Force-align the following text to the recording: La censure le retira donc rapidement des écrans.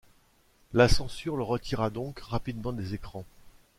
La 0.73 0.89
censure 0.89 1.37
le 1.37 1.43
retira 1.43 1.91
donc 1.91 2.21
rapidement 2.21 2.73
des 2.73 2.95
écrans. 2.95 3.23